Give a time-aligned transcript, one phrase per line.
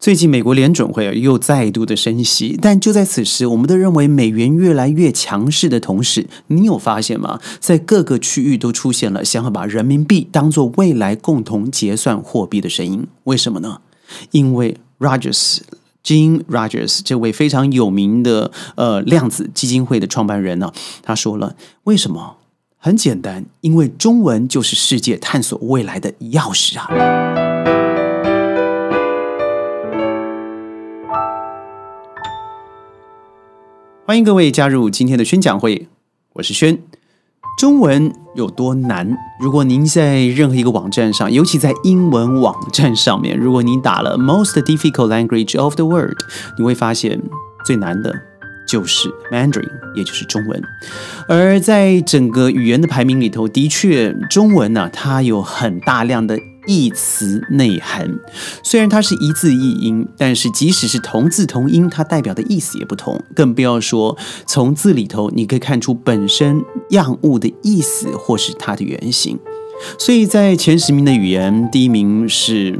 [0.00, 7.38] 最近美国联准会又再度的升息，但就在此时，我们都认为美元越来越强势的同时，你有发现吗？
[7.60, 13.06] 在各个区域都出现了想要把人民币当做未来共同结算货币的声音。
[13.24, 13.82] 为什么呢？
[14.30, 15.58] 因为 Rogers
[16.02, 20.72] Jim Rogers 这位非常有名的呃量子基金会的创办人呢，
[21.02, 21.54] 他说了，
[21.84, 22.38] 为什么？
[22.78, 27.49] 很简单，因为中文就是世界探索未来的钥匙啊。
[34.10, 35.86] 欢迎各位加入今天的宣讲会，
[36.32, 36.76] 我是轩。
[37.56, 39.16] 中文有多难？
[39.40, 46.18] 如果您在任何一个网站上，尤其在英文网站上面，如果您打了 “most difficult language of the world”，
[46.58, 47.22] 你会发现
[47.64, 48.12] 最难的
[48.66, 50.60] 就是 Mandarin，也就是中文。
[51.28, 56.36] 而在整个语言的排名里头，的确，中文呢，它有很大量的。
[56.70, 58.08] 义词内涵，
[58.62, 63.20] 虽然它是一字一音，但是即使是同字同音，它代表的意思也不同。
[63.34, 69.38] 更不要说从字里头，你可以看出本身样物的意思或是它的原型。
[69.98, 72.78] 所以在前十名的语言，第一名是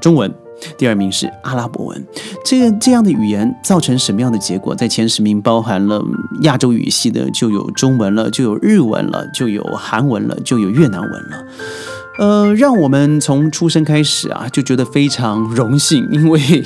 [0.00, 0.32] 中文，
[0.76, 2.06] 第二名是阿拉伯文。
[2.44, 4.74] 这个这样的语言造成什么样的结果？
[4.74, 6.04] 在前十名包含了
[6.42, 11.46] 亚洲语系的，就有中文了，就有日文了，就有韩文了，就有越南文了。
[12.16, 16.62] 呃，让我们从出生开始啊，就觉得非常荣幸，因为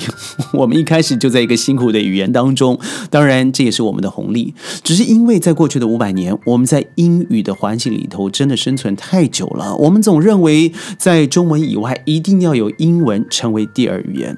[0.53, 2.79] 我们一开始就在一个辛苦的语言当中。
[3.09, 4.53] 当然，这也是我们的红利。
[4.83, 14.37] 只是因为在过去的五百年，我们在英语的环境里头真的生存太久了，我们总认为在中文以外，一定要有英文成为第二语言。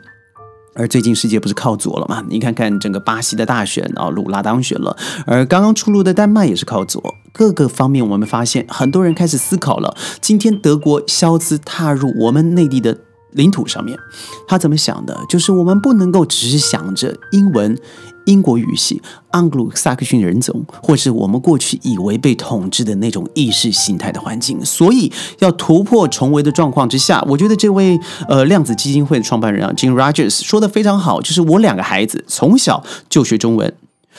[0.74, 2.24] 而最近世界不是靠左了吗？
[2.30, 7.16] 你看看整个巴西的大选啊，鲁拉当选了，而刚刚出炉的丹麦也是靠左。
[7.34, 9.96] 各个方面，我们发现很多人开始思考了。
[10.20, 12.98] 今天德国肖兹踏入我们内地的。
[13.34, 13.98] 领土上面，
[14.46, 15.18] 他怎么想的？
[15.30, 17.80] 就是我们不能够只是想着英文、
[18.26, 24.64] 英国语系、盎格鲁撒克逊人种，或是我们过去以为被统治的那种意识形态的环境。
[24.64, 33.74] 所以，要突破重围的状况之下，我觉得这位呃量子基金会的创办人啊，Jim Rogers 说的非常好，就是我两个孩子从小就学中文。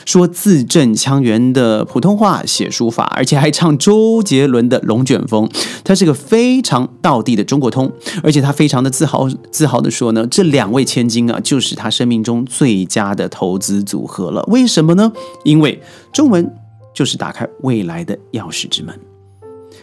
[0.05, 5.47] 说字正腔圆的普通话写书法，而且还唱周杰伦的《龙卷风》，
[5.83, 7.91] 他是个非常道地的中国通，
[8.21, 14.43] 而且他非常的自豪，自豪的说呢，这两位千金啊，就是他生命中最佳的投资组合了。
[14.47, 15.11] 为什么呢？
[15.43, 15.81] 因为
[16.11, 16.53] 中文
[16.93, 18.93] 就是打开未来的钥匙之门，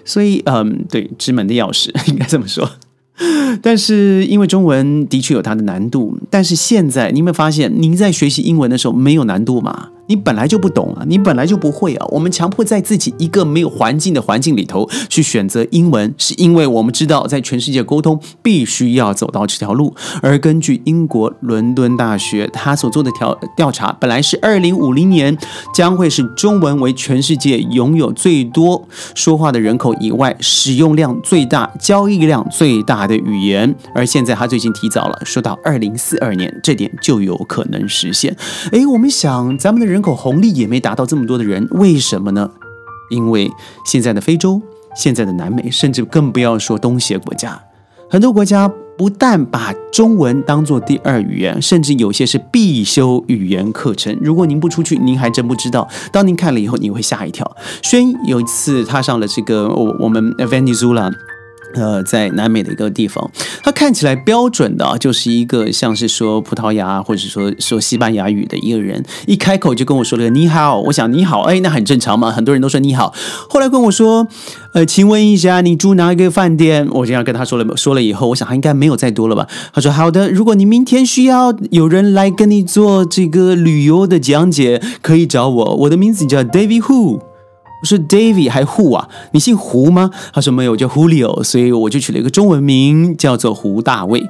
[0.04, 2.70] 所以，嗯，对，之门的钥匙应该这么说。
[3.60, 9.88] 但是因为中文的确有它的难度，但是现在你有没有发现，您在学习英文的时候没有难度吗？
[10.10, 12.04] 你本来就不懂啊，你本来就不会啊。
[12.08, 19.94] 我们强迫在自己一个没有环境的环境里头去选择英文，是因为我们知道在全世界沟通必须要走到这条路。
[20.20, 25.38] 而根据英国伦敦大学他所做的调调查，本来是二零五零年
[25.72, 33.72] 将会是中文为全世界拥有最多说话的人口以外，使用量最大、交易量最大的语言。
[33.94, 38.36] 而现在他最近提早了，说到二零四二年，这点就有可能实现。
[38.72, 39.99] 诶，我们想咱们的人。
[40.00, 42.50] 人口红利也没达到这么多的人，为什么呢？
[43.10, 43.52] 因为
[43.84, 44.62] 现在的非洲、
[44.96, 47.60] 现在的南美，甚至更不要说东协国家，
[48.08, 48.66] 很多国家
[48.96, 54.18] 不但把中文当做第二语言，甚至有些是必修语言课程。
[54.22, 55.86] 如果您不出去，您还真不知道。
[56.10, 57.54] 当您看了以后，你会吓一跳。
[57.82, 61.12] 轩有一次踏上了这个我我们 Venezuela。
[61.74, 63.30] 呃，在南美的一个地方，
[63.62, 73.14] 它看起来标准的，就是一个像是说葡萄牙或者说说西班牙语的一个人，一开口就跟我说了个你好，我想你好，哎，那很正常嘛，很多人都说你好。
[73.48, 74.26] 后来跟我说，
[74.72, 76.88] 呃，请问一下你住哪一个饭店？
[76.90, 79.46] 我这样跟他说了，说了以后，我想他应该没有再多了吧。
[79.72, 87.29] 他说好的，如果你明天需要有人来跟你做这个旅游的讲解，可以找我，我的名字叫 David Hu。
[87.80, 89.08] 我说 David 还胡啊？
[89.32, 90.10] 你姓胡吗？
[90.32, 94.28] 他说没有，叫 Julio，所以我就取了一个中文名，叫做胡大卫。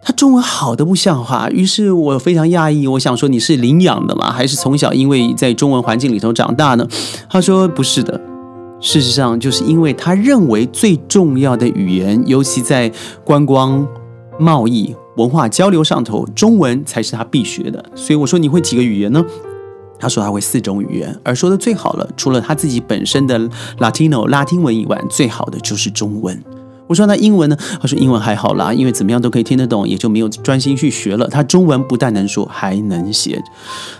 [0.00, 4.30] 他中文好的不像话，于是我非常讶异，我想说你是领养的吗？
[4.30, 6.86] 还是从小因为在中文环境里头长大呢？
[7.28, 8.18] 他说不是的，
[8.80, 12.90] 事实上就是因为他认为最重要的语言，尤其在
[13.24, 13.86] 观光、
[14.38, 17.84] 贸易、文化交流上头，中文才是他必学的。
[17.96, 19.22] 所以我说你会几个语言呢？
[19.98, 23.38] 他说他会四种语言，而说的最好了，除了他自己本身的
[23.78, 26.42] Latino 拉丁文以外，最好的就是中文。
[26.86, 27.56] 我说那英文呢？
[27.80, 31.28] 他说英文还好啦，因为怎么样都可以听得懂，也就没有专心去学了。
[31.28, 33.42] 他中文不但能说，还能写。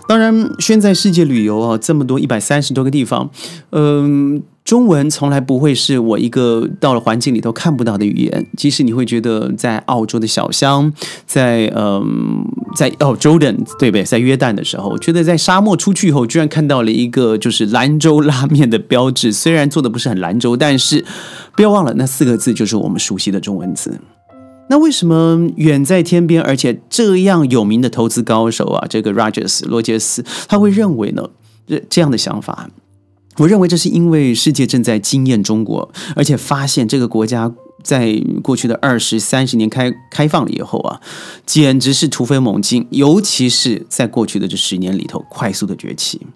[0.09, 3.31] 当然，现在世界旅游啊，这么多一百三十多个地方，
[3.73, 4.43] 嗯。
[4.69, 8.47] 中文从来不会是我一个到了环境里头看不到的语言。
[8.55, 10.93] 即使你会觉得在澳洲的小乡，
[11.25, 12.45] 在嗯，
[12.77, 14.05] 在哦，Jordan 对不对？
[14.05, 19.33] 在约旦的时候，我觉得在沙漠出去以后，居然看到了一个就是兰州拉面的标志。
[19.33, 21.03] 虽然做的不是很兰州，但是
[21.57, 23.99] 不要忘了那四个字就是我们熟悉的中文字。
[24.69, 31.27] 那为什么远在天边，而且这样有名的投资高手啊，这个 Rogers 罗杰斯他会认为呢？
[31.67, 32.69] 这这样的想法？
[33.39, 37.53] 我认为这是因为世界正在惊艳中国，而且发现这个国家
[37.83, 41.01] 在过去的二十三十年开开放了以后啊，
[41.47, 46.27] 简直是突飞猛进，尤其是在过去的这十年里头快速的崛起。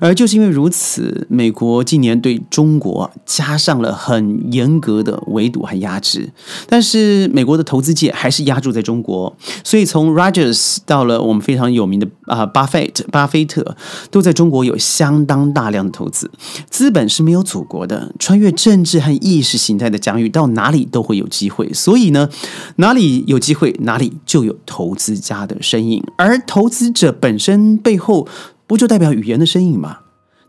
[0.00, 6.30] 而就是因为如此，美国近年对中国加上了很严格的围堵和压制，
[6.68, 9.34] 但是美国的投资界还是压住在中国，
[9.64, 13.76] 所以从 Rogers 到了我们非常有名的啊巴菲特，巴菲特
[14.10, 16.30] 都在中国有相当大量的投资。
[16.68, 21.72] 资本是没有祖国的，穿越政治和意识形态的疆域，到哪里都会有机会。
[21.72, 22.28] 所以呢，
[22.76, 28.28] 哪里有机会，哪里就有投资家的身影，而投资者本身背后。
[28.72, 29.98] 不就代表语言的身影吗？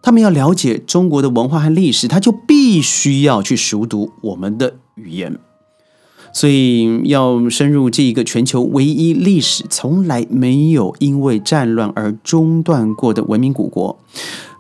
[0.02, 5.38] 他们要了解中国的文化和历史，他就必须要去熟读我们的语言。
[6.32, 14.00] 所以，要深入这一个全球唯一历史从来没有因为战乱而中断过的文明古国，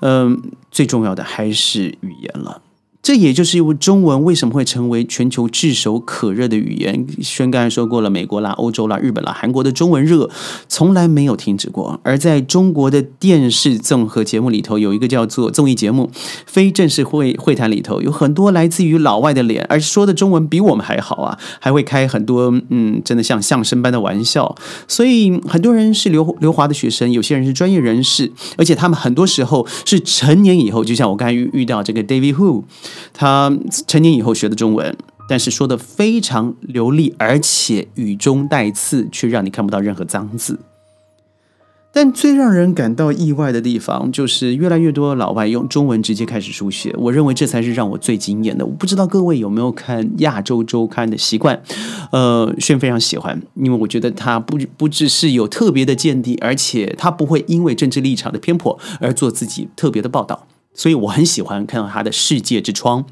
[0.01, 2.61] 嗯，最重要的还是语言了。
[3.03, 7.05] 这也就是中文为什么会成为全球炙手可热的语言。
[7.21, 10.29] 轩刚才说过了，美国啦、欧洲啦、日本啦、韩国的中文热
[10.69, 11.99] 从来没有停止过。
[12.03, 16.09] 而在中国的电视综合节目里头，有一个叫做综艺节目
[16.45, 24.55] 《非正式会会谈》里头，有很多来自于老外的脸，而说的中文比我们还好啊，还会开很多嗯，真的像相声般的玩笑。
[24.87, 32.63] 所以很多人是留留华的学生，有些人是专业人士，而且他们很多时候是成年以后，就像我刚才遇遇到这个 David Hu。
[33.13, 33.51] 他
[33.87, 34.95] 成年以后学的中文，
[35.27, 40.59] 但是说的非常流利，而且语中带刺，却让你看不到任何脏字。
[41.95, 46.91] 但最让人感到意外的地方，就是越来越多的老外用中文直接开始书写。
[46.97, 48.65] 我认为这才是让我最惊艳的。
[48.65, 51.61] 我不知道各位有没有看亚洲周刊的习惯？
[52.11, 60.47] 呃，轩非常喜欢，因为我觉得他不不只是有特别的见地，而且他不会因为政治立场的偏颇而做自己特别的报道。
[60.73, 63.05] 所以我很喜欢看到他的世界之窗，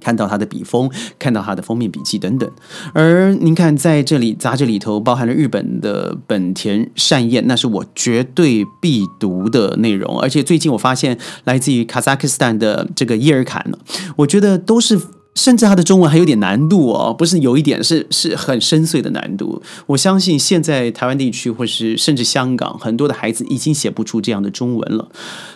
[0.00, 2.50] 看到他的笔锋，看到他的封面笔记等等。
[2.92, 10.20] 而您看，在这里杂志里头包含了日本的本田善彦，那是我绝对必读的内容。
[10.20, 13.78] 而且最近我发现来自于卡萨克斯坦的这个伊尔坎呢，
[14.16, 15.00] 我觉得都是。
[15.36, 19.62] 甚至他的中文还有点难度哦，不是有一点，是是很深邃的难度。
[19.86, 25.08] 我相信现在台湾地区或是甚至香港很多的孩子已经写不出这样的中文了。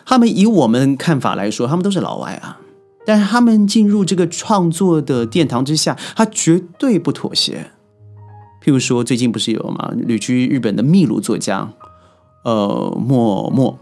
[0.04, 2.58] 他们以我们看法来说，他们都是老外啊，
[3.06, 7.72] 但是他们进入这个创作的殿堂之下，他绝对不妥协。
[8.62, 9.90] 譬如说，最近不是有吗？
[9.96, 11.72] 旅居日本的秘鲁作家，
[12.44, 13.78] 呃，默默。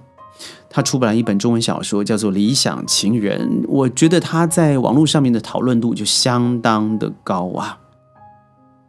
[0.70, 3.62] 他出版了一本中文小说，叫做《理想情人》。
[3.68, 7.78] 我觉得他在网络上面的讨论度就相当的高啊。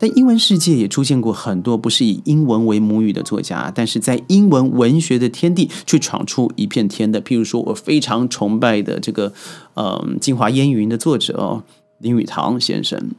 [0.02, 7.22] 但英文世界也出现过很多不是以英文为母语的作家，但是在英文文学的天地却闯出一片天的。
[7.22, 9.34] 譬如说，我非常崇拜的这个，
[9.76, 11.64] 嗯，《镜华烟云》的作者哦，
[11.98, 13.12] 林语堂先生。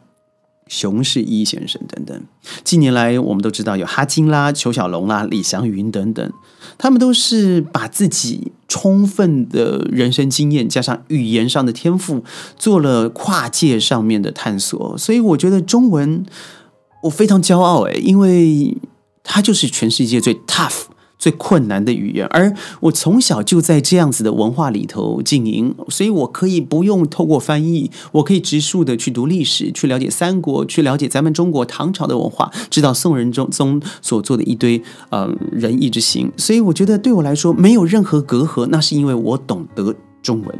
[0.70, 2.22] 熊世一先生等等，
[2.62, 6.32] 近年来我们都知道有哈金啦、裘小龙啦、李祥云等等，
[6.78, 12.22] 他们都是把自己充分的人生经验加上语言上的天赋，
[12.56, 14.96] 做了跨界上面的探索。
[14.96, 16.24] 所以我觉得中文
[17.02, 18.76] 我非常骄傲诶，因为
[19.24, 20.84] 它就是全世界最 tough。
[21.20, 36.32] 最困难的语言，而我从小就在这样子的文化里头经营，所以我可以不用透过翻译，我可以直述的去读历史，去了解三国，去了解咱们中国唐朝的文化，知道宋仁宗宗所做的一堆嗯仁义之行。
[36.38, 40.58] 所以我觉得对我来说没有任何隔阂，那是因为我懂得中文。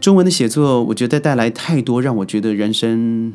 [0.00, 3.34] 中文的写作，我觉得带来太多让我觉得人生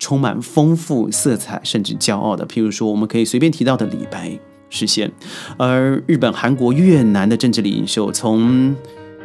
[0.00, 2.44] 充满丰富色彩，甚至骄傲的。
[2.44, 4.38] 譬如说，我们可以随便提到的李白。
[4.72, 5.12] 实现，
[5.58, 8.74] 而日本、韩国、越南的政治领袖，从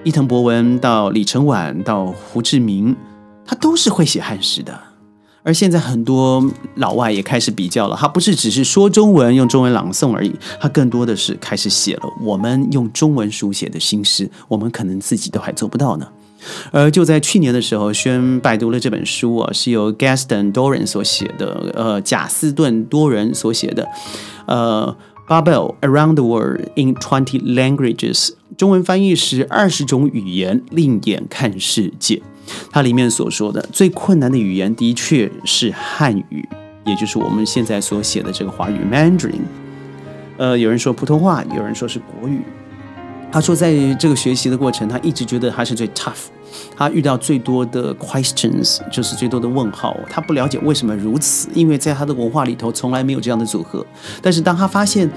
[0.03, 2.95] 伊藤博文到李承晚到胡志明，
[3.45, 4.77] 他都是会写汉诗的。
[5.43, 16.07] 而现在很多老外也开始比较了，他不是只是说中文、用中文朗诵而已，他更多的是开始写了我们用中文书写的新诗，我们可能自己都还做不到呢。
[16.71, 23.87] 而就在去年的时候，宣拜读了这本书啊，是由 Gaston Doran 所写的，呃，贾斯顿多人所写的，
[24.47, 24.95] 呃。
[25.27, 32.21] Babel Around the World in Twenty Languages，中文翻译是二十种语言，另眼看世界。
[32.71, 36.47] 它里面所说的最困难的语言的确是汉语，
[36.85, 39.41] 也就是我们现在所写的这个华语 Mandarin。
[40.37, 42.39] 呃，有人说普通话，有人说是国语。
[43.31, 46.27] 他说，在这个学习的过程，他一直觉得他是最 tough，
[46.75, 49.95] 他遇到最多的 questions，就是最多的问号。
[50.09, 53.85] 他不了解为什么如此，因为在他的文化里头从来没有这样的组合。
[54.21, 55.09] 但是当他发现，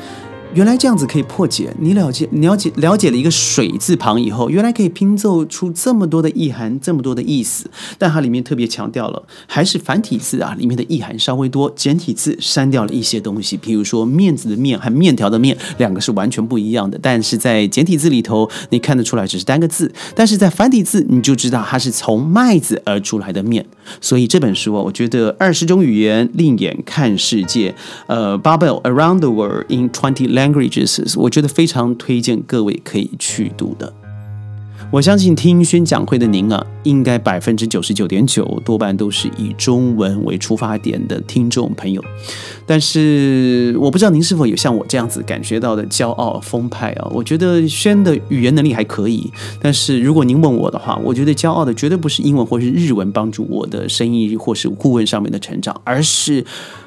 [0.53, 1.73] 原来这样子可以破解。
[1.79, 7.71] 你了解、了解、了解了一个水字旁以后，原来可以拼凑出这么多的意涵，这么多的意思。
[7.97, 11.71] 但它里面特别强调了，还是繁体字啊，里面的意涵稍微多。
[11.77, 16.99] 简体字删掉了一些东西，比如说“面子”的“面”和“面条”的“面”，两个是完全不一样的。
[17.01, 23.65] 但是在简体字里头，你看得出来只是单个字；但是在繁体字，你就知道它是从麦子而出来的面。
[24.01, 27.75] 所以这本书啊，我觉得二十种语言另眼看世界，
[28.09, 33.93] 呃，Babel Around the World in Twenty Languages，我觉得非常推荐各位可以去读的。
[34.91, 42.03] 我相信听宣讲会的您啊，应该百分之九十九点九多半都是以中文为出发点的听众朋友。
[42.67, 47.09] 但是我不知道您是否有像我这样子感觉到的骄傲风派啊？
[47.13, 49.31] 我觉得宣的语言能力还可以，
[49.61, 56.45] 但是如果您问我的话，我觉得骄傲的绝对不是英文或是日文帮助我的生意或是顾问上面的成长，而是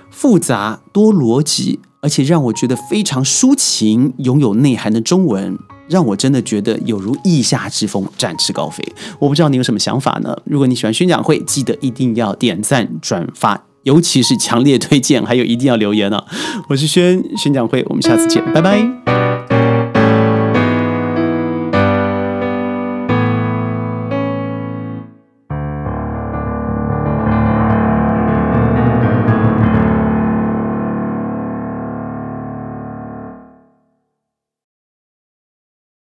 [0.10, 5.58] 复杂多逻辑，而且让我觉得非常抒情、拥有内涵的中文。
[5.90, 8.82] 让我真的觉得有如意下之风，展翅高飞。
[9.20, 10.36] 我不知道你有什么想法呢？
[10.46, 16.24] 如果你喜欢宣讲会，记得一定要点赞、转发，尤其是强烈推荐，还有一定要留言哦。
[16.70, 19.23] 我是轩宣讲会，我们下次见，拜拜。